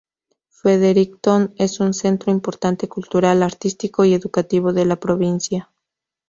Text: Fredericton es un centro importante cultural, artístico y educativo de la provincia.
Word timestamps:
Fredericton 0.49 1.53
es 1.57 1.79
un 1.79 1.93
centro 1.93 2.31
importante 2.31 2.89
cultural, 2.89 3.43
artístico 3.43 4.03
y 4.03 4.15
educativo 4.15 4.73
de 4.73 4.85
la 4.85 4.95
provincia. 4.95 5.71